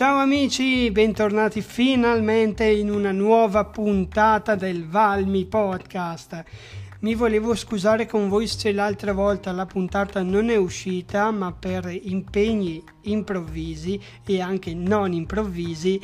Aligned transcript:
Ciao 0.00 0.16
amici, 0.16 0.90
bentornati 0.90 1.60
finalmente 1.60 2.64
in 2.64 2.90
una 2.90 3.12
nuova 3.12 3.66
puntata 3.66 4.54
del 4.54 4.88
Valmi 4.88 5.44
Podcast. 5.44 6.42
Mi 7.00 7.14
volevo 7.14 7.54
scusare 7.54 8.06
con 8.06 8.30
voi 8.30 8.46
se 8.46 8.72
l'altra 8.72 9.12
volta 9.12 9.52
la 9.52 9.66
puntata 9.66 10.22
non 10.22 10.48
è 10.48 10.56
uscita, 10.56 11.30
ma 11.30 11.52
per 11.52 11.94
impegni 12.04 12.82
improvvisi 13.02 14.00
e 14.24 14.40
anche 14.40 14.72
non 14.72 15.12
improvvisi 15.12 16.00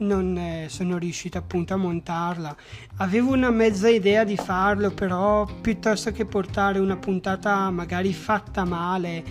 non 0.00 0.36
eh, 0.36 0.66
sono 0.68 0.98
riuscito 0.98 1.38
appunto 1.38 1.72
a 1.72 1.78
montarla. 1.78 2.54
Avevo 2.98 3.32
una 3.32 3.50
mezza 3.50 3.88
idea 3.88 4.24
di 4.24 4.36
farlo, 4.36 4.90
però 4.90 5.46
piuttosto 5.46 6.12
che 6.12 6.26
portare 6.26 6.80
una 6.80 6.98
puntata 6.98 7.70
magari 7.70 8.12
fatta 8.12 8.66
male 8.66 9.24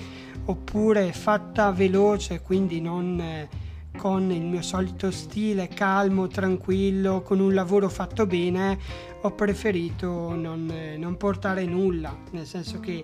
oppure 0.45 1.13
fatta 1.13 1.69
veloce, 1.71 2.41
quindi 2.41 2.81
non 2.81 3.19
eh, 3.19 3.65
con 3.97 4.31
il 4.31 4.43
mio 4.43 4.61
solito 4.61 5.11
stile 5.11 5.67
calmo, 5.67 6.27
tranquillo, 6.27 7.21
con 7.21 7.39
un 7.39 7.53
lavoro 7.53 7.89
fatto 7.89 8.25
bene, 8.25 8.77
ho 9.21 9.31
preferito 9.31 10.33
non, 10.33 10.69
eh, 10.71 10.95
non 10.95 11.17
portare 11.17 11.65
nulla, 11.65 12.15
nel 12.31 12.45
senso 12.45 12.79
che 12.79 13.03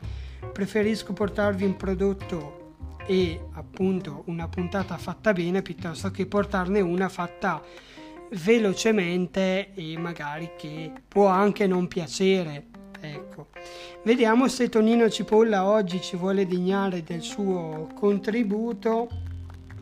preferisco 0.53 1.11
portarvi 1.11 1.65
un 1.65 1.75
prodotto 1.75 2.61
e 3.05 3.47
appunto 3.53 4.23
una 4.27 4.47
puntata 4.47 4.97
fatta 4.97 5.33
bene 5.33 5.61
piuttosto 5.61 6.11
che 6.11 6.25
portarne 6.25 6.79
una 6.79 7.09
fatta 7.09 7.61
velocemente 8.43 9.73
e 9.73 9.97
magari 9.97 10.51
che 10.57 10.91
può 11.07 11.27
anche 11.27 11.67
non 11.67 11.87
piacere. 11.87 12.67
Ecco. 13.01 13.47
Vediamo 14.03 14.47
se 14.47 14.69
Tonino 14.69 15.09
Cipolla 15.09 15.65
oggi 15.65 15.99
ci 16.01 16.15
vuole 16.15 16.47
degnare 16.47 17.03
del 17.03 17.21
suo 17.21 17.89
contributo. 17.93 19.09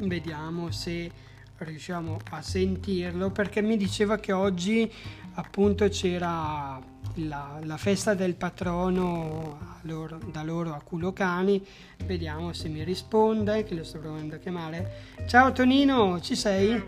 Vediamo 0.08 0.72
se 0.72 1.12
riusciamo 1.58 2.18
a 2.32 2.42
sentirlo 2.42 3.30
perché 3.30 3.62
mi 3.62 3.78
diceva 3.78 4.18
che 4.18 4.32
oggi 4.32 4.92
appunto 5.36 5.88
c'era 5.90 6.82
la, 7.16 7.60
la 7.62 7.78
festa 7.78 8.16
del 8.16 8.34
patrono 8.34 9.80
loro, 9.84 10.20
da 10.26 10.42
loro 10.42 10.74
a 10.74 10.82
Culocani. 10.82 11.64
Vediamo 12.04 12.52
se 12.54 12.68
mi 12.70 12.84
risponde, 12.84 13.64
che 13.64 13.76
lo 13.76 13.84
sto 13.84 14.00
provando 14.00 14.36
a 14.36 14.38
chiamare. 14.40 15.18
Ciao 15.28 15.52
Tonino, 15.52 16.20
ci 16.20 16.36
sei? 16.36 16.84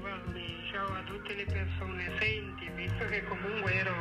Ciao 0.71 0.87
a 0.87 1.03
tutte 1.05 1.35
le 1.35 1.45
persone. 1.45 2.11
Senti, 2.19 2.67
visto 2.75 3.05
che 3.05 3.23
comunque 3.25 3.73
ero 3.75 3.93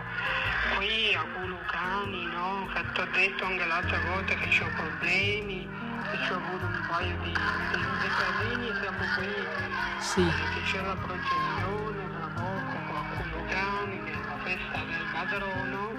qui 0.78 1.14
a 1.14 1.24
Culocani, 1.38 2.24
no? 2.24 2.64
Ho 2.72 3.06
detto 3.12 3.44
anche 3.44 3.66
l'altra 3.66 4.00
volta 4.08 4.34
che 4.34 4.48
ho 4.62 4.68
problemi, 4.74 5.68
che 6.18 6.32
ho 6.32 6.36
avuto 6.36 6.66
un 6.66 6.84
paio 6.88 7.16
di, 7.22 7.32
di, 7.32 7.80
di 8.00 8.08
casini, 8.18 8.72
siamo 8.80 9.04
qui. 9.16 9.32
Sì. 9.98 10.24
Che 10.24 10.62
c'è 10.70 10.82
la 10.82 10.96
processione 10.96 12.10
tra 12.16 12.26
poco 12.34 12.76
a 12.92 13.02
Culocani, 13.16 14.02
che 14.04 14.12
è 14.12 14.20
la 14.26 14.36
festa 14.42 14.78
del 14.84 15.06
patrono. 15.12 15.90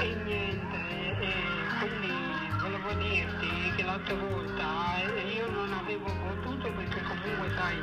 E 0.00 0.14
niente, 0.24 1.20
e 1.20 1.32
quindi 1.78 2.12
volevo 2.60 2.92
dirti 2.94 3.72
che 3.76 3.82
l'altra 3.84 4.14
volta 4.14 4.96
eh, 4.96 5.32
io 5.34 5.50
non 5.50 5.72
avevo 5.72 6.06
potuto 6.06 6.72
perché 6.72 7.02
comunque 7.02 7.50
sai, 7.54 7.76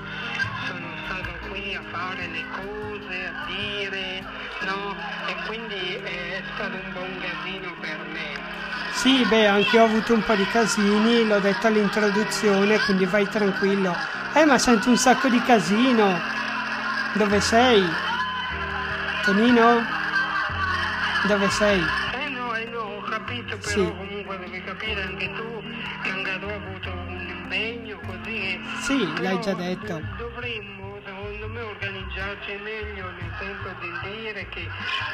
sono 0.65 0.87
stato 1.05 1.31
qui 1.49 1.75
a 1.75 1.81
fare 1.83 2.27
le 2.27 2.43
cose, 2.51 3.25
a 3.25 3.45
dire? 3.45 4.17
E 4.19 4.36
quindi 5.47 5.95
è 6.03 6.43
stato 6.53 6.75
un 6.75 6.91
buon 6.93 7.19
casino 7.19 7.73
per 7.81 7.97
me. 8.11 8.55
Sì, 8.91 9.25
beh, 9.25 9.47
anche 9.47 9.75
io 9.75 9.81
ho 9.83 9.85
avuto 9.85 10.13
un 10.13 10.23
po' 10.23 10.35
di 10.35 10.45
casini, 10.47 11.25
l'ho 11.25 11.39
detto 11.39 11.67
all'introduzione, 11.67 12.79
quindi 12.79 13.05
vai 13.05 13.27
tranquillo. 13.29 13.95
Eh, 14.33 14.45
ma 14.45 14.57
sento 14.57 14.89
un 14.89 14.97
sacco 14.97 15.27
di 15.29 15.41
casino. 15.43 16.19
Dove 17.13 17.39
sei? 17.39 17.83
Tonino? 19.23 19.85
Dove 21.27 21.49
sei? 21.49 21.79
Eh 21.79 22.29
no, 22.29 22.53
eh 22.55 22.65
no, 22.65 22.79
ho 22.79 23.01
capito, 23.01 23.57
però 23.57 23.69
Sì. 23.69 23.93
comunque 23.97 24.37
devi 24.39 24.63
capire 24.63 25.01
anche 25.03 25.31
tu 25.33 25.63
che 26.03 26.09
anche 26.09 26.39
tu 26.39 26.45
hai 26.45 26.53
avuto 26.53 26.91
un 26.91 27.27
impegno 27.41 27.99
così. 28.05 28.59
Sì, 28.81 29.21
l'hai 29.21 29.39
già 29.41 29.53
detto. 29.53 29.93
do- 29.93 30.03
Dovremmo, 30.17 30.99
secondo 31.03 31.47
me, 31.49 31.61
organizzarci 31.61 32.51
meglio 32.63 32.76
dire 34.03 34.47
che, 34.49 34.67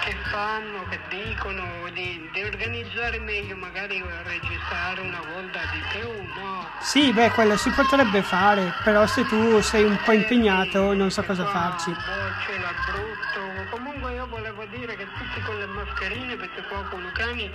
che 0.03 0.15
fanno, 0.31 0.85
che 0.89 0.99
dicono, 1.09 1.63
di, 1.93 2.29
di 2.31 2.43
organizzare 2.43 3.19
meglio, 3.19 3.55
magari 3.55 4.03
registrare 4.23 5.01
una 5.01 5.19
volta 5.33 5.59
di 5.71 5.81
più, 5.91 6.09
no? 6.41 6.67
Sì, 6.79 7.11
beh, 7.13 7.31
quello 7.31 7.55
si 7.57 7.69
potrebbe 7.71 8.21
fare, 8.21 8.73
però 8.83 9.05
se 9.05 9.25
tu 9.25 9.61
sei 9.61 9.83
un 9.83 9.97
po' 10.03 10.11
impegnato 10.11 10.93
non 10.93 11.09
so 11.11 11.23
cosa 11.23 11.45
farci. 11.45 11.93
c'è 11.93 12.57
l'Abruzzo. 12.59 13.69
Comunque 13.69 14.13
io 14.13 14.27
volevo 14.27 14.65
dire 14.65 14.95
che 14.95 15.07
tutti 15.17 15.41
con 15.41 15.57
le 15.57 15.65
mascherine, 15.65 16.35
perché 16.35 16.61
qua 16.67 16.83
con 16.89 17.01
Lucani 17.01 17.49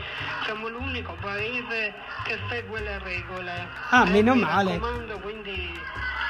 siamo 0.45 0.69
l'unico 0.69 1.17
paese 1.21 1.95
che 2.25 2.39
segue 2.49 2.81
le 2.81 2.99
regole. 3.01 3.69
Ah, 3.91 4.05
Eh, 4.07 4.11
meno 4.11 4.35
male. 4.35 4.79
quindi 5.21 5.81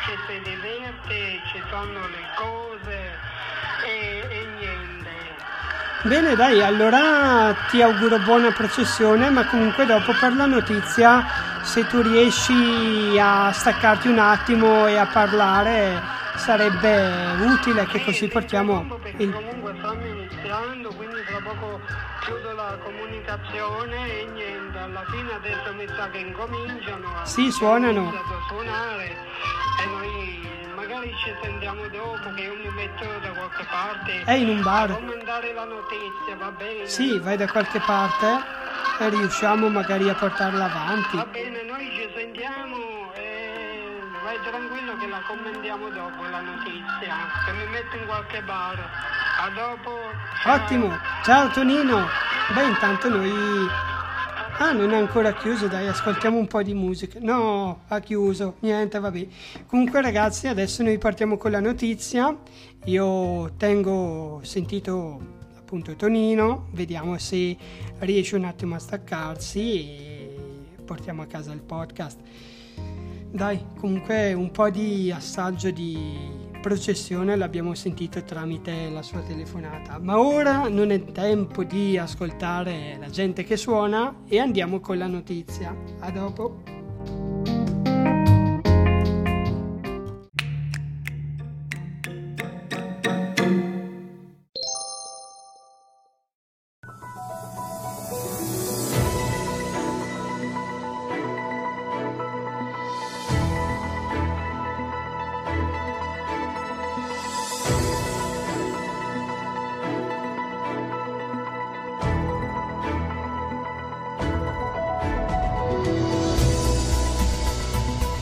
ci 0.05 0.13
si 0.27 0.41
diverte, 0.43 1.41
ci 1.53 1.63
fanno 1.71 2.07
le 2.09 2.27
cose. 2.37 3.19
Bene, 6.03 6.37
dai, 6.37 6.63
allora 6.63 7.55
ti 7.69 7.83
auguro 7.83 8.19
buona 8.19 8.53
processione, 8.53 9.31
ma 9.31 9.45
comunque 9.47 9.85
dopo 9.85 10.13
per 10.13 10.35
la 10.35 10.47
notizia, 10.47 11.27
se 11.63 11.87
tu 11.87 12.01
riesci 12.01 13.19
a 13.21 13.51
staccarti 13.53 14.07
un 14.09 14.19
attimo 14.19 14.87
e 14.87 14.97
a 14.97 15.07
parlare, 15.07 16.01
sarebbe 16.37 17.35
utile 17.41 17.85
che 17.87 18.03
così 18.05 18.27
Sì, 18.27 18.29
portiamo 18.29 19.01
il... 19.17 19.33
comunque 19.33 19.75
stanno 19.77 20.07
iniziando, 20.07 20.89
quindi 20.95 21.17
tra 21.27 21.41
poco 21.43 21.81
chiudo 22.21 22.53
la 22.53 22.79
comunicazione 22.83 24.21
e 24.21 24.27
niente, 24.33 24.79
alla 24.79 25.05
fine 25.11 25.35
adesso 25.35 25.75
mi 25.75 25.87
sa 25.97 26.09
che 26.11 26.19
incominciano 26.19 27.15
a, 27.21 27.25
Sì, 27.27 27.51
suonano. 27.51 28.09
a 28.15 28.47
suonare 28.47 29.17
e 29.83 29.87
noi 29.91 30.49
magari 30.89 31.15
ci 31.23 31.35
sentiamo 31.43 31.87
dopo 31.89 32.33
che 32.35 32.41
io 32.41 32.55
mi 32.55 32.71
metto 32.75 33.05
da 33.21 33.29
qualche 33.29 33.65
parte 33.69 34.23
È 34.25 34.33
in 34.33 34.49
un 34.49 34.63
bar. 34.63 34.91
a 34.91 34.95
commentare 34.95 35.53
la 35.53 35.65
notizia, 35.65 36.35
va 36.39 36.51
bene? 36.51 36.87
Sì, 36.87 37.19
vai 37.19 37.37
da 37.37 37.47
qualche 37.47 37.79
parte 37.81 38.27
e 38.99 39.09
riusciamo 39.11 39.69
magari 39.69 40.09
a 40.09 40.15
portarla 40.15 40.65
avanti. 40.65 41.17
Va 41.17 41.27
bene, 41.27 41.63
noi 41.65 41.91
ci 41.95 42.09
sentiamo 42.17 43.13
e 43.15 44.01
vai 44.23 44.39
tranquillo 44.49 44.97
che 44.97 45.07
la 45.09 45.21
commentiamo 45.27 45.89
dopo 45.91 46.23
la 46.23 46.41
notizia, 46.41 47.17
che 47.45 47.53
mi 47.53 47.67
metto 47.67 47.97
in 47.97 48.07
qualche 48.07 48.41
bar. 48.43 48.79
A 49.41 49.49
dopo. 49.51 50.01
ciao. 50.43 50.55
Ottimo, 50.55 50.99
ciao 51.23 51.49
Tonino. 51.49 52.09
Beh, 52.55 52.65
intanto 52.65 53.09
noi... 53.11 53.69
Ah, 54.61 54.73
non 54.73 54.91
è 54.91 54.97
ancora 54.97 55.35
chiuso, 55.35 55.69
dai, 55.69 55.87
ascoltiamo 55.87 56.37
un 56.37 56.49
po' 56.49 56.65
di 56.65 56.75
musica. 56.75 57.21
No, 57.23 57.83
ha 57.87 58.01
chiuso, 58.01 58.57
niente, 58.59 58.99
vabbè. 58.99 59.25
Comunque 59.67 60.03
ragazzi, 60.03 60.49
adesso 60.49 60.83
noi 60.83 60.99
partiamo 60.99 61.37
con 61.37 61.53
la 61.53 61.61
notizia. 61.61 62.37
Io 62.87 63.53
tengo 63.57 64.41
sentito 64.43 65.37
appunto 65.57 65.95
Tonino, 65.95 66.67
vediamo 66.73 67.17
se 67.19 67.57
riesce 68.01 68.35
un 68.35 68.47
attimo 68.47 68.75
a 68.75 68.81
staccarsi 68.81 69.61
e 69.61 70.37
portiamo 70.85 71.23
a 71.23 71.27
casa 71.27 71.53
il 71.53 71.61
podcast. 71.61 72.19
Dai, 73.31 73.65
comunque 73.79 74.33
un 74.33 74.51
po' 74.51 74.71
di 74.71 75.13
assaggio 75.13 75.71
di 75.71 76.17
processione 76.61 77.37
l'abbiamo 77.37 77.75
sentito 77.75 78.23
tramite 78.23 78.89
la 78.91 79.03
sua 79.03 79.21
telefonata, 79.21 79.99
ma 79.99 80.19
ora 80.21 80.69
non 80.69 80.91
è 80.91 81.03
tempo 81.05 81.65
di 81.65 81.97
ascoltare 81.97 82.97
la 82.99 83.09
gente 83.09 83.45
che 83.45 83.57
suona 83.57 84.23
e 84.27 84.39
andiamo 84.39 84.81
con 84.81 84.99
la 84.99 85.07
notizia. 85.07 85.75
A 86.01 86.11
dopo. 86.11 86.78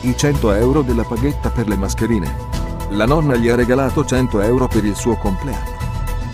I 0.07 0.15
100 0.15 0.53
euro 0.53 0.83
della 0.83 1.03
paghetta 1.03 1.49
per 1.49 1.67
le 1.67 1.75
mascherine. 1.75 2.33
La 2.91 3.05
nonna 3.05 3.35
gli 3.35 3.49
ha 3.49 3.55
regalato 3.55 4.05
100 4.05 4.39
euro 4.39 4.65
per 4.65 4.85
il 4.85 4.95
suo 4.95 5.17
compleanno. 5.17 5.75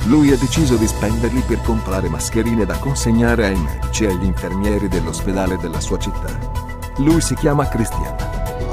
Lui 0.04 0.32
ha 0.32 0.38
deciso 0.38 0.76
di 0.76 0.86
spenderli 0.86 1.42
per 1.42 1.60
comprare 1.64 2.08
mascherine 2.08 2.66
da 2.66 2.78
consegnare 2.78 3.48
ai 3.48 3.58
medici 3.58 4.04
e 4.04 4.10
agli 4.10 4.26
infermieri 4.26 4.88
dell'ospedale 4.88 5.58
della 5.58 5.80
sua 5.80 5.98
città. 5.98 6.38
Lui 6.98 7.20
si 7.20 7.34
chiama 7.34 7.68
Cristian, 7.68 8.16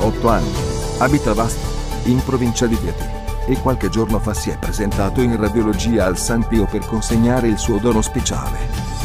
8 0.01 0.29
anni, 0.29 0.53
abita 0.99 1.31
a 1.31 1.35
Vasto, 1.35 1.67
in 2.03 2.23
provincia 2.23 2.67
di 2.67 2.77
Chieti, 2.77 3.05
e 3.47 3.59
qualche 3.59 3.89
giorno 3.89 4.19
fa 4.19 4.35
si 4.35 4.51
è 4.51 4.59
presentato 4.59 5.23
in 5.23 5.35
radiologia 5.41 6.05
al 6.05 6.19
San 6.19 6.47
Pio 6.47 6.67
per 6.67 6.85
consegnare 6.85 7.49
il 7.49 7.57
suo 7.57 7.79
dono 7.79 8.03
speciale. 8.03 8.59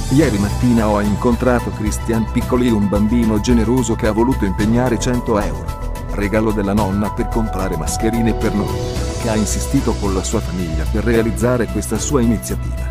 Ieri 0.10 0.38
mattina 0.40 0.90
ho 0.90 1.00
incontrato 1.00 1.72
Christian 1.72 2.30
Piccoli, 2.34 2.70
un 2.70 2.90
bambino 2.90 3.40
generoso 3.40 3.96
che 3.96 4.08
ha 4.08 4.12
voluto 4.12 4.44
impegnare 4.44 5.00
100 5.00 5.40
euro, 5.40 5.85
regalo 6.16 6.52
della 6.52 6.74
nonna 6.74 7.12
per 7.12 7.28
comprare 7.28 7.78
mascherine 7.78 8.34
per 8.34 8.54
noi, 8.54 8.78
che 9.22 9.30
ha 9.30 9.36
insistito 9.36 9.94
con 9.94 10.14
la 10.14 10.24
sua 10.24 10.40
famiglia 10.40 10.86
per 10.92 11.04
realizzare 11.04 11.68
questa 11.68 11.98
sua 11.98 12.22
iniziativa. 12.22 12.90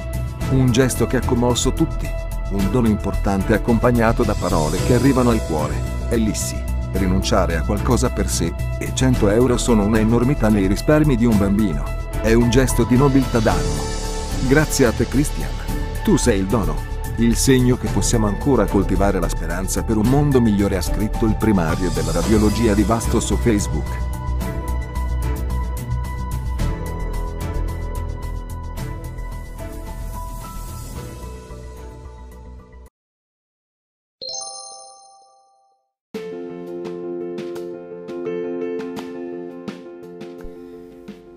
Un 0.50 0.71
gesto 0.71 1.06
che 1.06 1.17
ha 1.17 1.25
commosso 1.25 1.73
tutti, 1.73 2.09
un 2.50 2.71
dono 2.71 2.88
importante 2.88 3.55
accompagnato 3.55 4.23
da 4.23 4.35
parole 4.35 4.79
che 4.85 4.94
arrivano 4.94 5.31
al 5.31 5.44
cuore. 5.44 5.75
È 6.09 6.17
sì, 6.32 6.56
rinunciare 6.93 7.56
a 7.56 7.62
qualcosa 7.62 8.11
per 8.11 8.29
sé, 8.29 8.53
e 8.79 8.94
100 8.94 9.31
euro 9.31 9.56
sono 9.56 9.85
una 9.85 9.99
enormità 9.99 10.49
nei 10.49 10.67
risparmi 10.67 11.17
di 11.17 11.25
un 11.25 11.37
bambino. 11.37 11.82
È 12.20 12.32
un 12.32 12.50
gesto 12.50 12.85
di 12.85 12.97
nobiltà 12.97 13.38
d'animo. 13.38 13.82
Grazie 14.47 14.87
a 14.87 14.93
te 14.93 15.06
Christian. 15.06 15.50
Tu 16.05 16.17
sei 16.17 16.38
il 16.38 16.47
dono. 16.47 16.94
Il 17.19 17.37
segno 17.37 17.77
che 17.77 17.89
possiamo 17.93 18.27
ancora 18.27 18.67
coltivare 18.67 19.21
la 19.21 19.29
speranza 19.29 19.85
per 19.85 19.97
un 19.97 20.09
mondo 20.09 20.41
migliore 20.41 20.77
ha 20.77 20.83
scritto 20.83 21.27
il 21.27 21.37
primario 21.37 21.89
della 21.91 22.11
radiologia 22.11 22.75
di 22.75 22.83
Vasto 22.83 23.21
su 23.21 23.37
Facebook. 23.37 24.13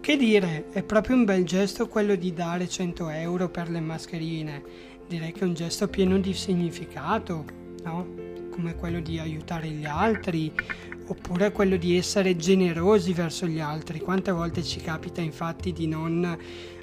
Che 0.02 0.16
dire, 0.16 0.70
è 0.72 0.84
proprio 0.84 1.18
un 1.18 1.26
bel 1.26 1.44
gesto 1.44 1.88
quello 1.88 2.16
di 2.16 2.34
dare 2.34 2.68
100 2.68 3.10
euro 3.10 3.50
per 3.50 3.70
le 3.70 3.82
mascherine. 3.82 4.96
Direi 5.08 5.32
che 5.32 5.40
è 5.40 5.44
un 5.46 5.54
gesto 5.54 5.88
pieno 5.88 6.20
di 6.20 6.34
significato, 6.34 7.46
no? 7.84 8.08
Come 8.52 8.76
quello 8.76 9.00
di 9.00 9.20
aiutare 9.20 9.70
gli 9.70 9.86
altri, 9.86 10.52
oppure 11.08 11.52
quello 11.52 11.78
di 11.78 11.96
essere 11.96 12.36
generosi 12.36 13.14
verso 13.14 13.48
gli 13.48 13.60
altri. 13.60 14.00
Quante 14.00 14.32
volte 14.32 14.64
ci 14.64 14.82
capita 14.82 15.22
infatti 15.22 15.72
di 15.72 15.88
non 15.88 16.38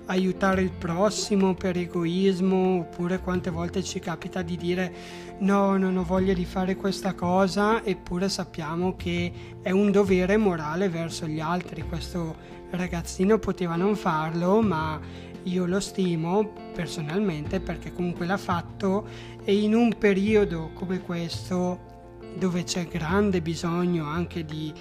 aiutare 0.07 0.63
il 0.63 0.71
prossimo 0.71 1.55
per 1.55 1.77
egoismo, 1.77 2.79
oppure 2.81 3.21
quante 3.21 3.51
volte 3.51 3.83
ci 3.83 3.99
capita 3.99 4.41
di 4.41 4.57
dire 4.57 4.93
no, 5.41 5.77
non 5.77 5.97
ho 5.97 6.05
voglia 6.05 6.33
di 6.33 6.47
fare 6.47 6.77
questa 6.77 7.13
cosa, 7.13 7.85
eppure 7.85 8.31
sappiamo 8.31 8.97
che 8.97 9.33
è 9.61 9.71
un 9.71 9.91
dovere 9.91 10.39
morale 10.39 10.89
verso 10.89 11.27
gli 11.27 11.41
altri. 11.41 11.83
Questo 11.83 12.37
ragazzino 12.71 13.39
poteva 13.39 13.77
non 13.77 13.97
farlo, 13.97 14.63
ma 14.63 14.99
io 15.45 15.67
lo 15.67 15.81
stimo 15.81 16.53
personalmente 16.75 17.61
perché 17.61 17.93
comunque 17.93 18.27
l'ha 18.27 18.37
fatto 18.37 19.07
e 19.45 19.55
in 19.55 19.75
un 19.75 19.97
periodo 19.97 20.71
come 20.75 21.01
questo 21.01 21.93
dove 22.37 22.65
c'è 22.65 22.87
grande 22.87 23.41
bisogno 23.41 24.07
anche 24.07 24.45
di 24.45 24.73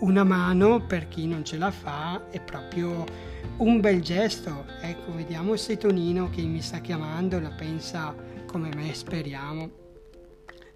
una 0.00 0.24
mano 0.24 0.84
per 0.84 1.08
chi 1.08 1.26
non 1.26 1.44
ce 1.44 1.56
la 1.56 1.70
fa 1.70 2.28
è 2.30 2.40
proprio 2.40 3.04
un 3.58 3.80
bel 3.80 4.02
gesto. 4.02 4.66
Ecco, 4.80 5.12
vediamo 5.12 5.56
se 5.56 5.76
Tonino 5.76 6.30
che 6.30 6.42
mi 6.42 6.60
sta 6.60 6.80
chiamando 6.80 7.38
la 7.40 7.50
pensa 7.50 8.14
come 8.46 8.70
me, 8.74 8.92
speriamo. 8.94 9.82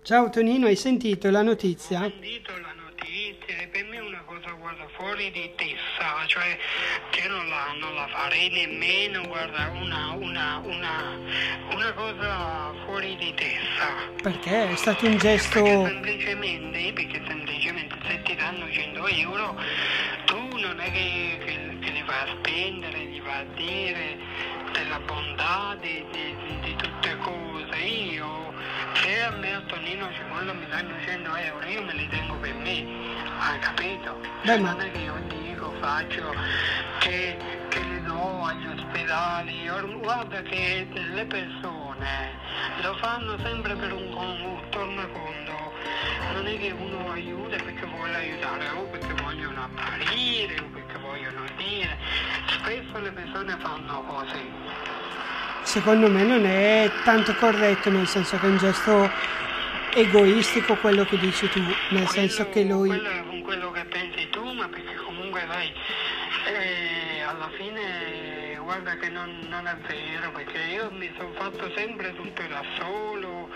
Ciao 0.02 0.30
Tonino, 0.30 0.66
hai 0.66 0.76
sentito 0.76 1.28
la 1.30 1.42
notizia? 1.42 2.04
Ho 2.04 2.08
sentito 2.08 2.52
la 2.60 2.67
fuori 4.94 5.30
di 5.30 5.50
testa, 5.56 6.24
cioè 6.26 6.56
che 7.10 7.26
non 7.28 7.48
la, 7.48 7.74
non 7.78 7.94
la 7.94 8.06
farei 8.08 8.48
nemmeno, 8.50 9.26
guarda, 9.26 9.70
una, 9.74 10.12
una, 10.12 10.60
una, 10.64 11.18
una 11.72 11.92
cosa 11.92 12.74
fuori 12.84 13.16
di 13.16 13.32
testa. 13.34 13.86
Perché 14.22 14.70
è 14.70 14.76
stato 14.76 15.06
un 15.06 15.16
gesto... 15.16 15.62
Perché 15.62 15.88
semplicemente, 15.88 16.92
perché 16.92 17.22
semplicemente 17.26 17.96
se 18.06 18.22
ti 18.22 18.34
danno 18.34 18.70
100 18.70 19.06
euro, 19.06 19.60
tu 20.26 20.56
non 20.58 20.80
è 20.80 20.90
che, 20.90 21.38
che, 21.44 21.78
che 21.80 21.90
li 21.90 22.02
vai 22.02 22.28
a 22.28 22.36
spendere, 22.38 22.98
gli 22.98 23.20
vai 23.20 23.40
a 23.40 23.46
dire 23.54 24.16
della 24.72 24.98
bontà 25.00 25.76
di, 25.80 26.04
a 29.28 29.30
me 29.32 29.52
a 29.54 29.60
Tonino 29.66 30.08
Cipolla 30.14 30.54
mi 30.54 30.66
danno 30.68 30.94
100 31.04 31.34
euro, 31.36 31.66
io 31.66 31.82
me 31.82 31.92
li 31.92 32.08
tengo 32.08 32.34
per 32.36 32.54
me, 32.54 32.86
hai 33.38 33.58
capito? 33.58 34.18
Beh, 34.42 34.58
ma- 34.58 34.70
Non 34.72 34.80
è 34.80 34.90
che 34.90 34.98
io 34.98 35.14
dico, 35.28 35.70
faccio, 35.80 36.34
che, 37.00 37.36
che 37.68 37.80
li 37.80 38.02
do 38.04 38.42
agli 38.42 38.66
ospedali. 38.68 39.66
Guarda 40.00 40.40
che 40.42 40.88
le 40.92 41.26
persone 41.26 42.30
lo 42.80 42.94
fanno 42.96 43.36
sempre 43.42 43.74
per 43.76 43.92
un, 43.92 44.12
un 44.14 44.62
tornaconto. 44.70 45.72
Non 46.32 46.46
è 46.46 46.58
che 46.58 46.70
uno 46.70 47.10
aiuta 47.12 47.56
perché 47.56 47.84
vuole 47.84 48.14
aiutare 48.14 48.68
o 48.70 48.82
perché 48.84 49.12
vogliono 49.22 49.64
apparire 49.64 50.58
o 50.60 50.64
perché 50.72 50.98
vogliono 50.98 51.44
dire. 51.56 51.98
Spesso 52.46 52.98
le 53.00 53.12
persone 53.12 53.56
fanno 53.60 54.02
così. 54.04 54.50
Secondo 55.68 56.08
me 56.08 56.22
non 56.22 56.46
è 56.46 56.90
tanto 57.04 57.34
corretto, 57.34 57.90
nel 57.90 58.06
senso 58.06 58.38
che 58.38 58.46
è 58.46 58.48
un 58.48 58.56
gesto 58.56 59.10
egoistico 59.94 60.76
quello 60.76 61.04
che 61.04 61.18
dici 61.18 61.46
tu, 61.50 61.62
nel 61.90 62.08
senso 62.08 62.48
che 62.48 62.64
lui... 62.64 62.88
Quello 62.88 63.10
è 63.10 63.42
quello 63.42 63.70
che 63.72 63.84
pensi 63.84 64.28
tu, 64.30 64.50
ma 64.54 64.66
perché 64.68 64.94
comunque 65.04 65.44
dai, 65.46 65.70
eh, 66.46 67.20
alla 67.20 67.50
fine 67.58 68.07
guarda 68.68 68.96
che 68.98 69.08
non, 69.08 69.30
non 69.48 69.66
è 69.66 69.74
vero, 69.88 70.30
perché 70.30 70.58
io 70.58 70.90
mi 70.90 71.10
sono 71.16 71.32
fatto 71.38 71.72
sempre 71.74 72.14
tutto 72.14 72.42
da 72.48 72.62
solo 72.78 73.48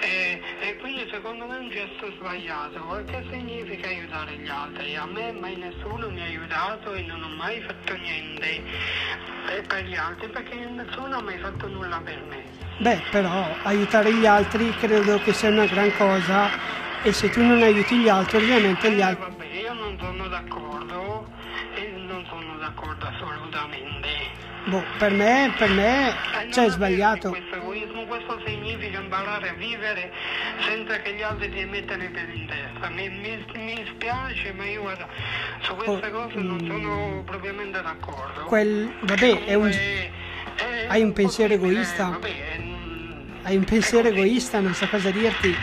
eh, 0.00 0.42
e 0.58 0.76
quindi 0.78 1.08
secondo 1.12 1.46
me 1.46 1.58
è 1.58 1.60
un 1.60 1.70
gesto 1.70 2.10
sbagliato, 2.18 3.04
che 3.06 3.24
significa 3.30 3.86
aiutare 3.86 4.36
gli 4.36 4.48
altri? 4.48 4.96
A 4.96 5.06
me 5.06 5.30
mai 5.30 5.54
nessuno 5.54 6.10
mi 6.10 6.20
ha 6.22 6.24
aiutato 6.24 6.92
e 6.92 7.02
non 7.02 7.22
ho 7.22 7.28
mai 7.36 7.60
fatto 7.60 7.94
niente 7.98 8.64
eh, 9.48 9.62
per 9.62 9.84
gli 9.84 9.94
altri 9.94 10.28
perché 10.28 10.56
nessuno 10.56 11.18
ha 11.18 11.22
mai 11.22 11.38
fatto 11.38 11.68
nulla 11.68 12.00
per 12.02 12.20
me. 12.28 12.42
Beh, 12.78 13.00
però 13.12 13.54
aiutare 13.62 14.12
gli 14.12 14.26
altri 14.26 14.74
credo 14.80 15.20
che 15.22 15.32
sia 15.34 15.50
una 15.50 15.66
gran 15.66 15.96
cosa 15.96 16.50
e 17.04 17.12
se 17.12 17.30
tu 17.30 17.44
non 17.44 17.62
aiuti 17.62 17.96
gli 17.96 18.08
altri 18.08 18.38
ovviamente 18.38 18.90
gli 18.90 18.98
Eh, 18.98 19.02
altri... 19.02 19.22
vabbè, 19.22 19.44
io 19.54 19.72
non 19.72 19.96
sono 20.00 20.26
d'accordo 20.26 21.28
e 21.76 21.92
non 21.96 22.26
sono 22.28 22.56
d'accordo 22.58 23.06
assolutamente. 23.06 24.46
Boh, 24.66 24.84
per 24.98 25.10
me, 25.12 25.52
per 25.56 25.70
me, 25.70 26.08
Eh, 26.10 26.52
cioè 26.52 26.66
è 26.66 26.70
sbagliato. 26.70 27.30
Questo 27.30 27.54
egoismo, 27.56 28.04
questo 28.04 28.38
significa 28.44 29.00
imparare 29.00 29.48
a 29.50 29.52
vivere 29.54 30.12
senza 30.66 31.00
che 31.00 31.14
gli 31.14 31.22
altri 31.22 31.48
ti 31.50 31.64
mettano 31.64 32.02
i 32.04 32.10
piedi 32.10 32.40
in 32.40 32.46
testa. 32.46 32.88
Mi, 32.90 33.08
mi, 33.08 33.44
mi 33.54 33.84
spiace, 33.94 34.52
ma 34.52 34.64
io 34.66 34.82
guarda, 34.82 35.06
su 35.62 35.74
queste 35.74 36.06
Oh, 36.08 36.10
cose 36.10 36.34
non 36.36 36.58
mm. 36.62 36.66
sono 36.66 37.22
propriamente 37.24 37.80
d'accordo. 37.80 38.44
Quel, 38.44 38.92
vabbè, 39.00 39.44
è 39.44 39.54
un, 39.54 39.70
Comunque, 39.70 40.10
eh, 40.56 40.86
hai 40.88 41.02
un 41.02 41.12
pensiero 41.14 41.54
egoista? 41.54 42.04
vabbè, 42.08 42.34
hai 43.44 43.56
un 43.56 43.64
pensiero 43.64 44.08
è 44.08 44.10
egoista, 44.10 44.60
non 44.60 44.74
so 44.74 44.86
cosa 44.88 45.10
dirti. 45.10 45.56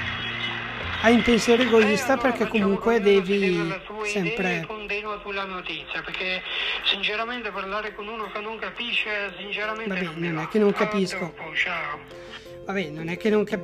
Hai 1.06 1.14
un 1.14 1.22
pensiero 1.22 1.62
egoista 1.62 2.18
perché 2.18 2.48
comunque 2.48 3.00
devi 3.00 3.72
sempre... 4.06 4.64
continua 4.66 5.20
sulla 5.22 5.44
notizia, 5.44 6.02
perché 6.02 6.42
sinceramente 6.84 7.52
parlare 7.52 7.94
con 7.94 8.08
uno 8.08 8.28
che 8.32 8.40
non 8.40 8.58
capisce, 8.58 9.32
sinceramente 9.38 9.94
Vabbè, 9.94 10.04
non 10.04 10.34
non 10.34 10.40
è 10.40 10.48
che 10.48 10.58
non 10.58 10.70
A 10.70 10.74
capisco. 10.74 11.36
Vabbè, 12.66 12.90
non 12.90 13.10
è 13.10 13.18
che 13.18 13.30
non 13.30 13.44
cap... 13.44 13.62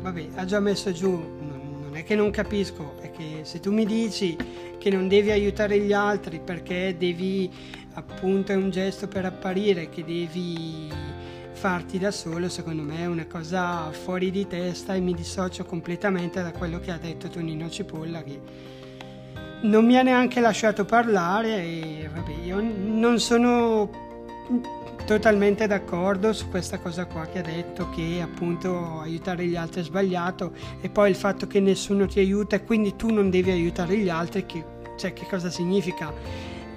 Vabbè, 0.00 0.30
ha 0.34 0.44
già 0.44 0.58
messo 0.58 0.90
giù, 0.90 1.12
non 1.12 1.92
è 1.94 2.02
che 2.02 2.16
non 2.16 2.32
capisco, 2.32 2.96
è 3.00 3.12
che 3.12 3.42
se 3.42 3.60
tu 3.60 3.70
mi 3.70 3.86
dici 3.86 4.36
che 4.76 4.90
non 4.90 5.06
devi 5.06 5.30
aiutare 5.30 5.78
gli 5.78 5.92
altri 5.92 6.40
perché 6.40 6.96
devi, 6.98 7.48
appunto, 7.94 8.50
è 8.50 8.56
un 8.56 8.70
gesto 8.70 9.06
per 9.06 9.24
apparire, 9.24 9.88
che 9.88 10.02
devi 10.02 10.90
farti 11.62 11.96
da 11.96 12.10
solo, 12.10 12.48
secondo 12.48 12.82
me 12.82 13.02
è 13.02 13.06
una 13.06 13.26
cosa 13.26 13.92
fuori 13.92 14.32
di 14.32 14.48
testa 14.48 14.94
e 14.94 14.98
mi 14.98 15.14
dissocio 15.14 15.64
completamente 15.64 16.42
da 16.42 16.50
quello 16.50 16.80
che 16.80 16.90
ha 16.90 16.98
detto 16.98 17.28
Tonino 17.28 17.70
Cipolla 17.70 18.20
che 18.24 18.40
non 19.60 19.86
mi 19.86 19.96
ha 19.96 20.02
neanche 20.02 20.40
lasciato 20.40 20.84
parlare 20.84 21.62
e 21.62 22.10
vabbè, 22.12 22.32
io 22.44 22.60
non 22.60 23.20
sono 23.20 23.88
totalmente 25.06 25.68
d'accordo 25.68 26.32
su 26.32 26.48
questa 26.48 26.80
cosa 26.80 27.06
qua 27.06 27.26
che 27.26 27.38
ha 27.38 27.42
detto 27.42 27.90
che 27.90 28.18
appunto 28.20 28.98
aiutare 28.98 29.46
gli 29.46 29.54
altri 29.54 29.82
è 29.82 29.84
sbagliato 29.84 30.54
e 30.80 30.88
poi 30.88 31.10
il 31.10 31.16
fatto 31.16 31.46
che 31.46 31.60
nessuno 31.60 32.06
ti 32.06 32.18
aiuta 32.18 32.56
e 32.56 32.64
quindi 32.64 32.96
tu 32.96 33.12
non 33.12 33.30
devi 33.30 33.52
aiutare 33.52 33.96
gli 33.98 34.08
altri 34.08 34.46
che, 34.46 34.64
cioè 34.98 35.12
che 35.12 35.26
cosa 35.30 35.48
significa? 35.48 36.12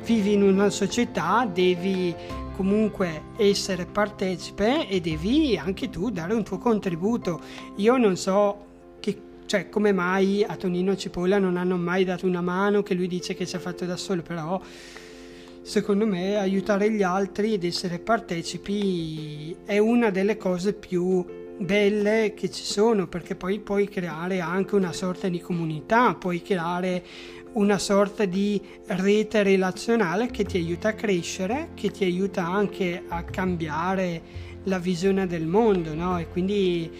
Vivi 0.03 0.33
in 0.33 0.43
una 0.43 0.69
società 0.69 1.49
devi 1.51 2.43
comunque 2.55 3.23
essere 3.37 3.85
partecipe 3.85 4.87
e 4.87 5.01
devi 5.01 5.57
anche 5.57 5.89
tu 5.89 6.09
dare 6.09 6.33
un 6.33 6.43
tuo 6.43 6.57
contributo. 6.57 7.41
Io 7.77 7.97
non 7.97 8.15
so 8.15 8.65
che, 8.99 9.17
cioè, 9.45 9.69
come 9.69 9.91
mai 9.91 10.43
a 10.43 10.55
Tonino 10.55 10.95
Cipolla 10.95 11.37
non 11.37 11.57
hanno 11.57 11.75
mai 11.75 12.05
dato 12.05 12.25
una 12.25 12.41
mano 12.41 12.81
che 12.81 12.93
lui 12.93 13.07
dice 13.07 13.33
che 13.33 13.45
si 13.45 13.55
è 13.57 13.59
fatto 13.59 13.85
da 13.85 13.97
solo 13.97 14.21
però 14.21 14.59
secondo 15.61 16.05
me 16.05 16.37
aiutare 16.37 16.91
gli 16.91 17.01
altri 17.01 17.55
ed 17.55 17.63
essere 17.63 17.97
partecipi 17.97 19.55
è 19.65 19.79
una 19.79 20.11
delle 20.11 20.37
cose 20.37 20.73
più 20.73 21.25
belle 21.57 22.33
che 22.35 22.49
ci 22.49 22.63
sono 22.63 23.07
perché 23.07 23.35
poi 23.35 23.59
puoi 23.59 23.87
creare 23.87 24.39
anche 24.39 24.75
una 24.75 24.93
sorta 24.93 25.29
di 25.29 25.39
comunità, 25.39 26.13
puoi 26.15 26.41
creare 26.41 27.03
una 27.53 27.77
sorta 27.77 28.25
di 28.25 28.61
rete 28.87 29.43
relazionale 29.43 30.27
che 30.27 30.43
ti 30.43 30.57
aiuta 30.57 30.89
a 30.89 30.93
crescere, 30.93 31.69
che 31.73 31.89
ti 31.89 32.03
aiuta 32.03 32.45
anche 32.45 33.03
a 33.07 33.23
cambiare 33.23 34.21
la 34.63 34.79
visione 34.79 35.25
del 35.27 35.45
mondo, 35.45 35.93
no? 35.93 36.17
E 36.19 36.27
quindi 36.27 36.91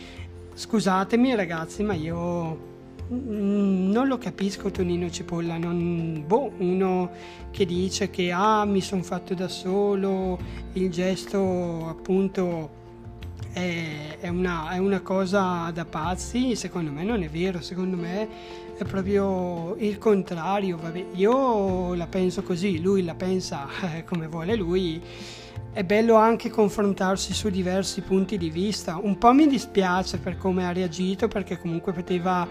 scusatemi 0.54 1.36
ragazzi, 1.36 1.84
ma 1.84 1.94
io 1.94 2.74
non 3.08 4.08
lo 4.08 4.18
capisco 4.18 4.72
Tonino 4.72 5.10
Cipolla, 5.10 5.58
non, 5.58 6.24
boh, 6.26 6.54
uno 6.58 7.12
che 7.52 7.66
dice 7.66 8.10
che 8.10 8.32
ah 8.32 8.66
mi 8.66 8.82
sono 8.82 9.04
fatto 9.04 9.34
da 9.34 9.48
solo, 9.48 10.40
il 10.74 10.90
gesto 10.90 11.88
appunto 11.88 12.84
è, 13.56 14.18
è, 14.20 14.28
una, 14.28 14.72
è 14.72 14.80
una 14.80 15.00
cosa 15.00 15.72
da 15.74 15.86
pazzi, 15.86 16.58
secondo 16.58 16.92
me 16.92 17.06
non 17.06 17.24
è 17.24 17.30
vero, 17.30 17.62
secondo 17.62 17.96
me 17.96 18.28
è 18.76 18.84
proprio 18.84 19.76
il 19.78 19.98
contrario, 19.98 20.76
vabbè, 20.76 21.06
io 21.14 21.94
la 21.94 22.06
penso 22.08 22.44
così, 22.44 22.82
lui 22.82 23.06
la 23.06 23.16
pensa 23.16 23.66
eh, 23.96 24.04
come 24.04 24.28
vuole 24.28 24.56
lui. 24.58 25.02
È 25.72 25.84
bello 25.86 26.16
anche 26.16 26.50
confrontarsi 26.50 27.34
su 27.34 27.50
diversi 27.50 28.02
punti 28.02 28.38
di 28.38 28.50
vista. 28.50 28.98
Un 29.02 29.18
po' 29.18 29.32
mi 29.32 29.48
dispiace 29.48 30.18
per 30.18 30.38
come 30.38 30.68
ha 30.68 30.74
reagito 30.74 31.30
perché 31.30 31.58
comunque 31.58 31.94
poteva 31.94 32.46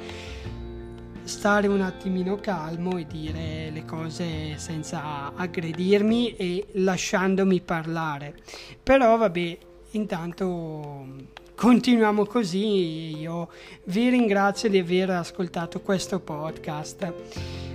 stare 1.22 1.66
un 1.66 1.82
attimino 1.82 2.36
calmo 2.36 2.96
e 2.96 3.06
dire 3.06 3.70
le 3.70 3.84
cose 3.84 4.56
senza 4.56 5.34
aggredirmi 5.34 6.36
e 6.36 6.66
lasciandomi 6.72 7.60
parlare. 7.60 8.36
Però 8.82 9.16
vabbè, 9.16 9.58
intanto 9.96 11.06
continuiamo 11.54 12.24
così. 12.26 13.18
Io 13.18 13.48
vi 13.84 14.08
ringrazio 14.08 14.68
di 14.68 14.78
aver 14.78 15.10
ascoltato 15.10 15.80
questo 15.80 16.20
podcast 16.20 17.12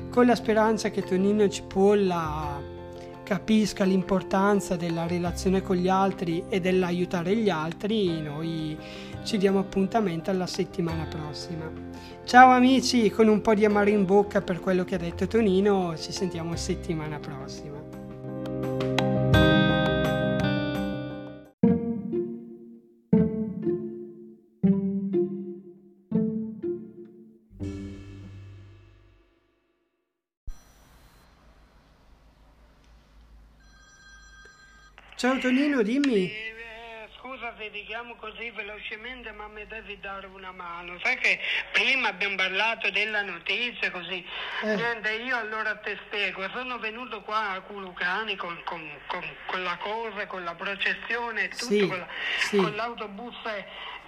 con 0.09 0.25
la 0.25 0.35
speranza 0.35 0.89
che 0.89 1.03
Tonino 1.03 1.47
Cipolla 1.47 2.77
capisca 3.23 3.83
l'importanza 3.83 4.75
della 4.75 5.05
relazione 5.05 5.61
con 5.61 5.75
gli 5.75 5.87
altri 5.87 6.43
e 6.49 6.59
dell'aiutare 6.59 7.35
gli 7.35 7.49
altri. 7.49 8.21
Noi 8.21 8.75
ci 9.23 9.37
diamo 9.37 9.59
appuntamento 9.59 10.31
alla 10.31 10.47
settimana 10.47 11.05
prossima. 11.05 11.71
Ciao 12.23 12.51
amici, 12.51 13.09
con 13.11 13.27
un 13.27 13.41
po' 13.41 13.53
di 13.53 13.65
amaro 13.65 13.89
in 13.89 14.05
bocca 14.05 14.41
per 14.41 14.59
quello 14.59 14.83
che 14.83 14.95
ha 14.95 14.99
detto 14.99 15.27
Tonino, 15.27 15.95
ci 15.97 16.11
sentiamo 16.11 16.55
settimana 16.55 17.19
prossima. 17.19 17.98
Ciao 35.19 35.37
Tonino, 35.37 35.81
dimmi. 35.81 36.31
Eh, 36.31 37.09
scusa 37.19 37.53
se 37.57 37.69
ti 37.71 37.83
chiamo 37.83 38.15
così 38.15 38.51
velocemente, 38.51 39.29
ma 39.33 39.49
mi 39.49 39.67
devi 39.67 39.99
dare 39.99 40.27
una 40.27 40.53
mano. 40.53 40.97
Sai 41.03 41.17
che 41.17 41.37
prima 41.73 42.07
abbiamo 42.07 42.37
parlato 42.37 42.89
della 42.89 43.21
notizia 43.21 43.91
così. 43.91 44.25
Eh. 44.63 44.75
Niente, 44.75 45.11
io 45.15 45.35
allora 45.35 45.75
te 45.75 45.97
spiego. 46.05 46.47
Sono 46.53 46.79
venuto 46.79 47.19
qua 47.23 47.49
a 47.49 47.59
Culucani 47.59 48.37
con, 48.37 48.61
con, 48.63 48.89
con, 49.07 49.21
con 49.47 49.61
la 49.61 49.75
cosa, 49.75 50.25
con 50.25 50.45
la 50.45 50.55
processione 50.55 51.43
e 51.43 51.47
tutto, 51.49 51.65
Sì, 51.65 51.85
con, 51.85 51.97
la- 51.97 52.07
sì. 52.37 52.55
con 52.55 52.75
l'autobus 52.75 53.35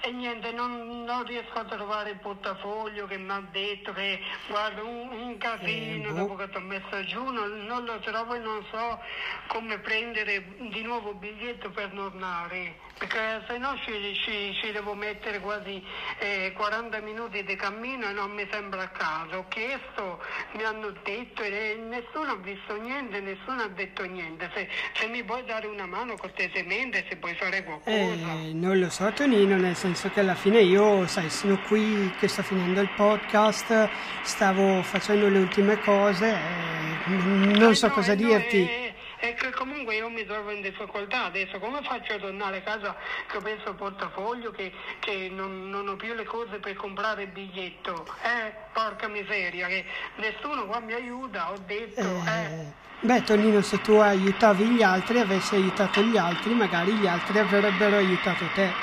e, 0.01 0.11
niente, 0.11 0.51
non, 0.51 1.03
non 1.03 1.23
riesco 1.25 1.59
a 1.59 1.63
trovare 1.65 2.09
il 2.11 2.17
portafoglio 2.17 3.05
che 3.05 3.17
mi 3.17 3.29
ha 3.31 3.43
detto 3.51 3.93
che 3.93 4.19
guarda 4.47 4.81
un, 4.83 5.09
un 5.11 5.37
casino 5.37 6.09
Eh, 6.09 6.11
boh. 6.11 6.17
dopo 6.17 6.35
che 6.35 6.49
ti 6.49 6.57
ho 6.57 6.61
messo 6.61 7.03
giù, 7.05 7.23
non, 7.29 7.65
non 7.65 7.85
lo 7.85 7.99
trovo 7.99 8.33
e 8.33 8.39
non 8.39 8.65
so 8.71 8.99
come 9.47 9.77
prendere 9.79 10.43
di 10.69 10.81
nuovo 10.81 11.11
il 11.11 11.17
biglietto 11.17 11.69
per 11.69 11.91
tornare, 11.93 12.77
perché 12.97 13.43
se 13.47 13.57
no 13.59 13.77
ci, 13.83 14.15
ci- 14.23 14.53
ci 14.61 14.71
devo 14.71 14.93
mettere 14.95 15.39
quasi 15.39 15.83
eh, 16.19 16.51
40 16.55 16.99
minuti 17.01 17.43
di 17.43 17.55
cammino 17.55 18.07
e 18.09 18.11
non 18.13 18.31
mi 18.31 18.47
sembra 18.51 18.81
a 18.83 18.87
caso. 18.89 19.37
Ho 19.37 19.47
chiesto, 19.49 20.19
mi 20.53 20.63
hanno 20.63 20.91
detto 21.03 21.43
e 21.43 21.75
nessuno 21.79 22.31
ha 22.31 22.35
visto 22.37 22.75
niente, 22.79 23.19
nessuno 23.19 23.61
ha 23.63 23.67
detto 23.67 24.03
niente. 24.05 24.49
Se, 24.55 24.67
se 24.93 25.07
mi 25.07 25.23
puoi 25.23 25.43
dare 25.45 25.67
una 25.67 25.85
mano 25.85 26.15
cortesemente, 26.15 27.05
se 27.07 27.17
puoi 27.17 27.35
fare 27.35 27.63
qualcosa. 27.63 27.91
Eh, 27.91 28.51
non 28.53 28.79
lo 28.79 28.89
so 28.89 29.11
Tonino, 29.13 29.57
nel 29.57 29.75
senso 29.75 29.89
che 30.11 30.19
alla 30.19 30.35
fine 30.35 30.61
io, 30.61 31.05
sai, 31.07 31.29
sono 31.29 31.57
qui 31.67 32.13
che 32.19 32.27
sto 32.27 32.41
finendo 32.43 32.81
il 32.81 32.89
podcast, 32.95 33.89
stavo 34.23 34.81
facendo 34.83 35.27
le 35.29 35.39
ultime 35.39 35.79
cose, 35.79 36.29
eh, 36.31 37.09
non 37.09 37.71
Eh, 37.71 37.75
so 37.75 37.87
no, 37.87 37.93
cosa 37.93 38.13
eh, 38.13 38.15
no, 38.15 38.27
dirti. 38.27 38.61
eh, 38.61 38.93
È 39.21 39.35
che 39.35 39.51
comunque 39.51 39.95
io 39.95 40.09
mi 40.09 40.25
trovo 40.25 40.49
in 40.49 40.61
difficoltà 40.61 41.25
adesso, 41.25 41.59
come 41.59 41.81
faccio 41.83 42.13
a 42.13 42.17
tornare 42.17 42.57
a 42.57 42.61
casa 42.61 42.95
che 43.29 43.37
ho 43.37 43.41
perso 43.41 43.69
il 43.69 43.75
portafoglio, 43.75 44.49
che, 44.49 44.71
che 44.99 45.29
non, 45.31 45.69
non 45.69 45.87
ho 45.89 45.95
più 45.95 46.13
le 46.15 46.23
cose 46.23 46.57
per 46.57 46.73
comprare 46.75 47.23
il 47.23 47.29
biglietto? 47.29 48.03
Eh, 48.23 48.51
porca 48.73 49.07
miseria, 49.07 49.67
che 49.67 49.85
nessuno 50.15 50.65
qua 50.65 50.79
mi 50.79 50.93
aiuta, 50.93 51.51
ho 51.51 51.57
detto, 51.67 52.01
eh. 52.01 52.45
Eh, 52.45 52.71
beh 53.01 53.21
Tonino, 53.23 53.61
se 53.61 53.79
tu 53.81 53.93
aiutavi 53.93 54.63
gli 54.65 54.81
altri, 54.81 55.19
avessi 55.19 55.53
aiutato 55.53 56.01
gli 56.01 56.17
altri, 56.17 56.53
magari 56.55 56.93
gli 56.93 57.05
altri 57.05 57.37
avrebbero 57.37 57.97
aiutato 57.97 58.45
te. 58.55 58.73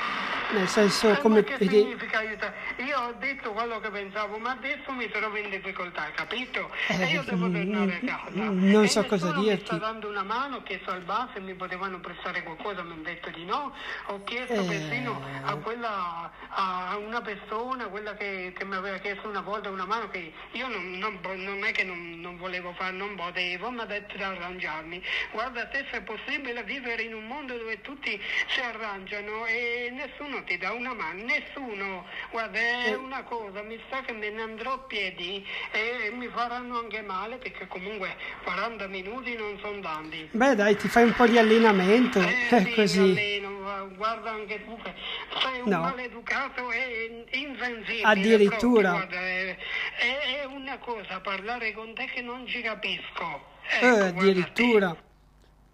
Nel 0.51 0.67
senso, 0.67 1.15
come 1.19 1.43
che 1.43 1.57
vedi- 1.57 1.79
significa 1.81 2.17
aiutare? 2.19 2.55
Io 2.77 2.97
ho 2.99 3.13
detto 3.19 3.51
quello 3.51 3.79
che 3.79 3.89
pensavo, 3.89 4.39
ma 4.39 4.51
adesso 4.51 4.91
mi 4.93 5.07
trovo 5.09 5.37
in 5.37 5.49
difficoltà, 5.51 6.09
capito? 6.15 6.71
Eh, 6.87 7.01
e 7.03 7.05
io 7.11 7.21
devo 7.23 7.51
tornare 7.51 7.99
a 8.01 8.05
casa. 8.05 8.29
non 8.33 8.83
E 8.83 8.87
so 8.87 9.05
cosa 9.05 9.31
dirti. 9.33 9.47
Mi 9.61 9.65
sta 9.65 9.75
dando 9.75 10.09
una 10.09 10.23
mano, 10.23 10.57
ho 10.57 10.63
chiesto 10.63 10.89
al 10.89 11.01
bar 11.01 11.29
se 11.33 11.39
mi 11.39 11.53
potevano 11.53 11.99
prestare 11.99 12.41
qualcosa, 12.41 12.81
mi 12.81 12.93
hanno 12.93 13.03
detto 13.03 13.29
di 13.29 13.45
no. 13.45 13.73
Ho 14.07 14.23
chiesto 14.23 14.53
Eh. 14.53 14.65
persino 14.65 15.21
a 15.43 15.55
quella, 15.57 16.31
a 16.49 16.97
una 16.97 17.21
persona, 17.21 17.85
quella 17.85 18.15
che, 18.15 18.51
che 18.57 18.65
mi 18.65 18.73
aveva 18.75 18.97
chiesto 18.97 19.27
una 19.27 19.41
volta 19.41 19.69
una 19.69 19.85
mano, 19.85 20.09
che 20.09 20.33
io 20.53 20.67
non, 20.67 20.97
non 20.97 21.19
non 21.21 21.63
è 21.63 21.71
che 21.71 21.83
non, 21.83 22.19
non 22.21 22.37
volevo 22.37 22.73
fare, 22.73 22.91
non 22.95 23.15
potevo, 23.15 23.69
mi 23.69 23.81
ha 23.81 23.85
detto 23.85 24.17
di 24.17 24.23
arrangiarmi. 24.23 25.03
Guarda, 25.31 25.67
te 25.67 25.85
se 25.91 25.97
è 25.97 26.01
possibile 26.01 26.63
vivere 26.63 27.03
in 27.03 27.13
un 27.13 27.27
mondo 27.27 27.55
dove 27.55 27.81
tutti 27.81 28.19
si 28.47 28.59
arrangiano 28.61 29.45
e 29.45 29.89
nessuno 29.91 30.38
ti 30.43 30.57
dà 30.57 30.71
una 30.71 30.93
mano, 30.93 31.23
nessuno. 31.23 32.05
Guarda, 32.31 32.57
è 32.59 32.89
Eh. 32.89 32.95
una 32.95 33.23
cosa, 33.23 33.61
mi 33.61 33.79
sa 33.89 34.01
che 34.01 34.13
me 34.13 34.29
ne 34.29 34.41
andrò 34.41 34.73
a 34.73 34.79
piedi 34.79 35.45
e 35.71 36.11
mi 36.11 36.27
faranno 36.27 36.79
anche 36.79 37.01
male 37.01 37.37
perché 37.37 37.67
comunque 37.67 38.15
40 38.43 38.87
minuti 38.87 39.35
non 39.35 39.57
sono 39.61 39.79
tanti. 39.81 40.27
Beh 40.31 40.55
dai, 40.55 40.75
ti 40.77 40.87
fai 40.87 41.03
un 41.03 41.13
po' 41.13 41.27
di 41.27 41.37
allenamento, 41.37 42.19
Eh, 42.19 42.47
eh, 42.49 42.63
sì, 42.65 42.73
così. 42.73 42.99
alleno, 42.99 43.87
guarda 43.95 44.31
anche 44.31 44.63
tu 44.65 44.77
che 44.81 44.93
sei 45.41 45.61
un 45.61 45.69
No. 45.69 45.81
maleducato 45.81 46.71
e 46.71 47.25
insensibile. 47.31 48.03
Addirittura. 48.03 48.91
proprio, 48.93 49.17
guarda, 49.17 49.19
è, 49.27 49.57
è- 49.97 50.39
è 50.41 50.45
una 50.45 50.77
cosa 50.79 51.19
parlare 51.21 51.71
con 51.73 51.93
te 51.93 52.05
che 52.05 52.21
non 52.21 52.45
ci 52.47 52.61
capisco. 52.61 53.47
Ecco, 53.71 53.85
Eh, 53.85 53.99
addirittura. 54.07 54.95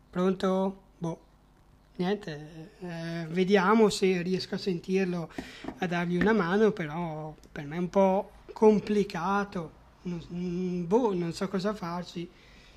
Pronto? 0.10 0.84
Niente, 1.98 2.72
eh, 2.80 3.26
vediamo 3.30 3.90
se 3.90 4.22
riesco 4.22 4.56
a 4.56 4.58
sentirlo, 4.58 5.32
a 5.78 5.88
dargli 5.88 6.18
una 6.18 6.34
mano, 6.34 6.72
però 6.72 7.34
per 7.50 7.66
me 7.66 7.78
è 7.78 7.80
un 7.80 7.90
po' 7.90 8.32
complicato. 8.52 9.84
Non, 10.04 10.22
mm, 10.34 10.88
boh, 10.88 11.14
non 11.14 11.32
so 11.32 11.48
cosa 11.48 11.74
farci. 11.74 12.30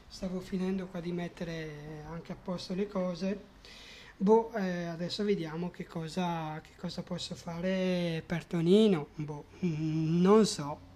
Stavo 0.06 0.38
finendo 0.40 0.87
qua 0.87 1.00
di 1.00 1.10
mettere 1.10 2.04
anche 2.08 2.30
a 2.30 2.37
posto 2.40 2.75
le 2.75 2.87
cose. 2.87 3.40
Boh, 4.16 4.52
eh, 4.54 4.84
adesso 4.84 5.25
vediamo 5.25 5.70
che 5.70 5.84
cosa, 5.84 6.60
che 6.62 6.76
cosa 6.78 7.02
posso 7.02 7.34
fare 7.34 8.22
per 8.25 8.44
Tonino. 8.44 9.08
Boh, 9.16 9.46
mm, 9.64 10.20
non 10.20 10.46
so. 10.46 10.88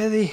Vedi, 0.00 0.32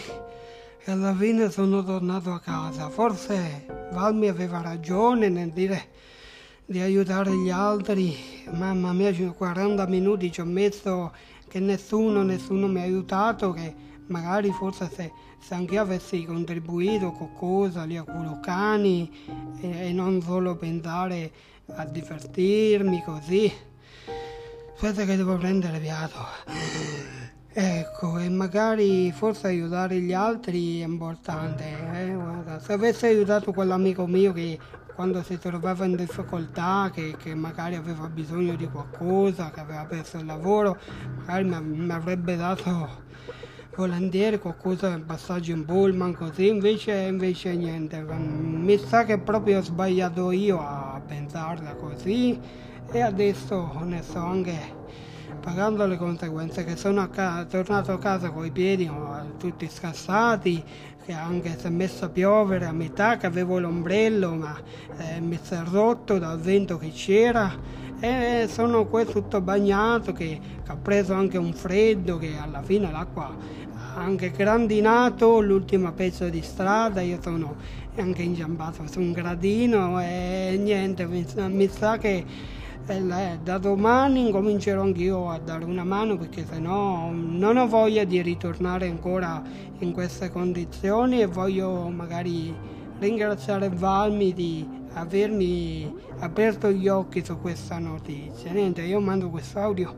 alla 0.85 1.13
fine 1.13 1.51
sono 1.51 1.83
tornato 1.83 2.31
a 2.31 2.39
casa. 2.39 2.89
Forse 2.89 3.65
Valmi 3.91 4.29
aveva 4.29 4.61
ragione 4.61 5.27
nel 5.27 5.49
dire 5.49 5.89
di 6.65 6.79
aiutare 6.79 7.35
gli 7.35 7.49
altri. 7.49 8.15
Mamma 8.53 8.93
mia, 8.93 9.13
ci- 9.13 9.25
40 9.27 9.85
minuti 9.87 10.31
ci 10.31 10.39
ho 10.39 10.45
messo 10.45 11.11
che 11.49 11.59
nessuno, 11.59 12.23
nessuno 12.23 12.67
mi 12.67 12.79
ha 12.79 12.83
aiutato, 12.83 13.51
che 13.51 13.75
magari 14.05 14.53
forse 14.53 14.89
se, 14.89 15.11
se 15.37 15.53
anche 15.53 15.77
avessi 15.77 16.23
contribuito 16.23 17.11
qualcosa 17.11 17.83
lì 17.83 17.97
a 17.97 18.05
cani 18.41 19.11
e, 19.59 19.87
e 19.89 19.91
non 19.91 20.21
solo 20.21 20.55
pensare 20.55 21.29
a 21.75 21.83
divertirmi 21.83 23.03
così. 23.03 23.51
Aspetta 24.75 25.03
che 25.03 25.17
devo 25.17 25.35
prendere 25.35 25.77
fiato. 25.79 27.16
Ecco, 27.59 28.19
e 28.19 28.29
magari 28.29 29.11
forse 29.11 29.47
aiutare 29.47 29.99
gli 29.99 30.13
altri 30.13 30.81
è 30.81 30.83
importante. 30.83 31.63
Eh? 31.91 32.13
Guarda, 32.13 32.59
se 32.59 32.73
avessi 32.73 33.07
aiutato 33.07 33.51
quell'amico 33.51 34.05
mio 34.05 34.31
che 34.31 34.59
quando 34.93 35.23
si 35.23 35.39
trovava 35.39 35.85
in 35.85 35.95
difficoltà, 35.95 36.91
che, 36.93 37.15
che, 37.17 37.33
magari 37.33 37.73
aveva 37.73 38.09
bisogno 38.09 38.55
di 38.55 38.67
qualcosa, 38.69 39.49
che 39.49 39.59
aveva 39.59 39.85
perso 39.85 40.17
il 40.17 40.25
lavoro, 40.25 40.77
magari 41.15 41.45
mi 41.45 41.91
avrebbe 41.91 42.35
dato 42.35 42.89
volentieri 43.75 44.37
qualcosa 44.37 44.89
in 44.89 45.07
passaggio 45.07 45.51
in 45.51 45.65
pullman 45.65 46.13
così 46.13 46.49
invece, 46.49 46.93
invece 46.93 47.55
niente 47.55 48.01
mi 48.03 48.77
sa 48.77 49.03
che 49.03 49.17
proprio 49.17 49.57
ho 49.57 49.63
sbagliato 49.63 50.29
io 50.29 50.59
a 50.59 51.01
pensarla 51.03 51.73
così 51.73 52.39
e 52.91 53.01
adesso 53.01 53.79
ne 53.83 54.03
sto 54.03 54.19
anche 54.19 54.76
pagando 55.39 55.85
le 55.85 55.97
conseguenze 55.97 56.63
che 56.63 56.75
sono 56.75 57.01
a 57.01 57.07
ca- 57.07 57.45
tornato 57.49 57.91
a 57.93 57.99
casa 57.99 58.31
con 58.31 58.45
i 58.45 58.51
piedi 58.51 58.89
tutti 59.37 59.69
scassati 59.69 60.63
che 61.05 61.13
anche 61.13 61.57
si 61.57 61.67
è 61.67 61.69
messo 61.69 62.05
a 62.05 62.09
piovere 62.09 62.65
a 62.65 62.73
metà 62.73 63.17
che 63.17 63.25
avevo 63.27 63.59
l'ombrello 63.59 64.33
ma 64.33 64.57
eh, 64.97 65.21
mi 65.21 65.39
si 65.41 65.53
è 65.53 65.61
rotto 65.63 66.17
dal 66.17 66.39
vento 66.39 66.77
che 66.77 66.91
c'era. 66.91 67.85
E 67.99 68.47
sono 68.47 68.85
qui 68.85 69.05
tutto 69.05 69.41
bagnato 69.41 70.11
che, 70.13 70.39
che 70.63 70.71
ho 70.71 70.77
preso 70.79 71.13
anche 71.13 71.37
un 71.37 71.53
freddo 71.53 72.17
che 72.17 72.37
alla 72.37 72.61
fine 72.61 72.91
l'acqua 72.91 73.33
anche 73.95 74.29
grandinato 74.31 75.39
l'ultimo 75.39 75.91
pezzo 75.91 76.29
di 76.29 76.41
strada, 76.41 77.01
io 77.01 77.17
sono 77.21 77.55
anche 77.95 78.21
ingiambato 78.21 78.83
su 78.87 78.99
un 78.99 79.11
gradino 79.11 79.99
e 79.99 80.59
niente, 80.61 81.07
mi, 81.07 81.25
mi 81.47 81.67
sa 81.67 81.97
che 81.97 82.23
eh, 82.89 83.39
da 83.43 83.57
domani 83.57 84.27
incomincerò 84.27 84.81
anch'io 84.81 85.29
a 85.29 85.39
dare 85.39 85.65
una 85.65 85.83
mano 85.83 86.17
perché 86.17 86.45
sennò 86.45 87.09
non 87.11 87.57
ho 87.57 87.67
voglia 87.67 88.05
di 88.05 88.21
ritornare 88.21 88.87
ancora 88.87 89.43
in 89.79 89.91
queste 89.91 90.31
condizioni 90.31 91.21
e 91.21 91.25
voglio 91.25 91.89
magari 91.89 92.55
ringraziare 92.99 93.69
Valmi 93.69 94.33
di 94.33 94.67
avermi 94.93 95.93
aperto 96.19 96.71
gli 96.71 96.87
occhi 96.87 97.23
su 97.23 97.37
questa 97.39 97.77
notizia. 97.77 98.51
Niente, 98.51 98.81
io 98.83 99.01
mando 99.01 99.29
questo 99.29 99.59
audio 99.59 99.95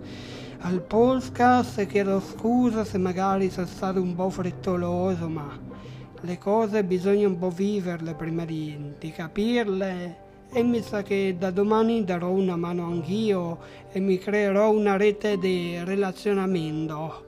al 0.61 0.81
podcast 0.81 1.85
chiedo 1.85 2.19
scusa 2.19 2.83
se 2.83 2.97
magari 2.97 3.51
sono 3.51 3.67
stato 3.67 4.01
un 4.01 4.15
po' 4.15 4.29
frettoloso, 4.29 5.29
ma 5.29 5.57
le 6.21 6.37
cose 6.37 6.83
bisogna 6.83 7.27
un 7.27 7.37
po' 7.37 7.49
viverle 7.49 8.15
prima 8.15 8.45
di, 8.45 8.93
di 8.97 9.11
capirle 9.11 10.27
e 10.51 10.63
mi 10.63 10.81
sa 10.81 11.03
che 11.03 11.35
da 11.37 11.51
domani 11.51 12.03
darò 12.03 12.29
una 12.29 12.55
mano 12.55 12.85
anch'io 12.85 13.59
e 13.91 13.99
mi 13.99 14.17
creerò 14.17 14.71
una 14.71 14.97
rete 14.97 15.37
di 15.37 15.77
relazionamento 15.83 17.25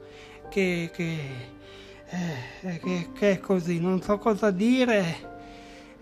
che, 0.50 0.90
che, 0.94 1.18
eh, 2.10 2.80
che, 2.80 3.10
che 3.14 3.32
è 3.32 3.40
così, 3.40 3.80
non 3.80 4.02
so 4.02 4.18
cosa 4.18 4.52
dire 4.52 5.30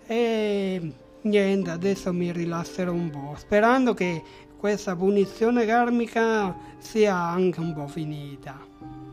e 0.06 0.92
niente, 1.22 1.70
adesso 1.70 2.12
mi 2.12 2.32
rilasserò 2.32 2.92
un 2.92 3.10
po', 3.10 3.34
sperando 3.36 3.94
che 3.94 4.22
questa 4.56 4.96
punizione 4.96 5.64
karmica 5.64 6.54
sia 6.78 7.16
anche 7.16 7.60
un 7.60 7.72
po' 7.74 7.86
finita. 7.86 9.09